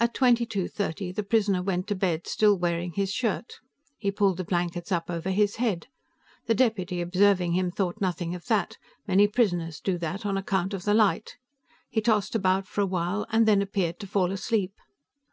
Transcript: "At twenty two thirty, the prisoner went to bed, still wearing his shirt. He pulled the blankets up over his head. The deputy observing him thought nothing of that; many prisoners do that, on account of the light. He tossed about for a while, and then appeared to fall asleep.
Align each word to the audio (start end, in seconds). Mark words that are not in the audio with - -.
"At 0.00 0.12
twenty 0.12 0.44
two 0.44 0.66
thirty, 0.66 1.12
the 1.12 1.22
prisoner 1.22 1.62
went 1.62 1.86
to 1.86 1.94
bed, 1.94 2.26
still 2.26 2.58
wearing 2.58 2.94
his 2.94 3.12
shirt. 3.12 3.60
He 3.96 4.10
pulled 4.10 4.38
the 4.38 4.42
blankets 4.44 4.90
up 4.90 5.08
over 5.08 5.30
his 5.30 5.54
head. 5.62 5.86
The 6.46 6.54
deputy 6.56 7.00
observing 7.00 7.52
him 7.52 7.70
thought 7.70 8.00
nothing 8.00 8.34
of 8.34 8.46
that; 8.46 8.76
many 9.06 9.28
prisoners 9.28 9.78
do 9.78 9.98
that, 9.98 10.26
on 10.26 10.36
account 10.36 10.74
of 10.74 10.82
the 10.84 10.94
light. 10.94 11.36
He 11.88 12.00
tossed 12.00 12.34
about 12.34 12.66
for 12.66 12.80
a 12.80 12.86
while, 12.86 13.24
and 13.30 13.46
then 13.46 13.62
appeared 13.62 14.00
to 14.00 14.08
fall 14.08 14.32
asleep. 14.32 14.72